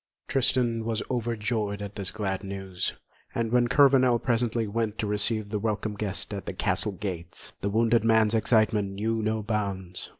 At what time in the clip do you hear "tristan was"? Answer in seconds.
0.27-1.03